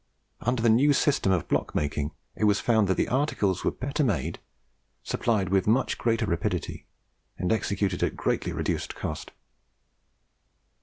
Under 0.39 0.63
the 0.63 0.69
new 0.69 0.93
system 0.93 1.31
of 1.31 1.47
block 1.47 1.75
making 1.75 2.09
it 2.35 2.45
was 2.45 2.59
found 2.59 2.87
that 2.87 2.97
the 2.97 3.07
articles 3.07 3.63
were 3.63 3.69
better 3.69 4.03
made, 4.03 4.39
supplied 5.03 5.49
with 5.49 5.67
much 5.67 5.99
greater 5.99 6.25
rapidity, 6.25 6.87
and 7.37 7.53
executed 7.53 8.01
at 8.01 8.11
a 8.11 8.15
greatly 8.15 8.51
reduced 8.51 8.95
cost. 8.95 9.29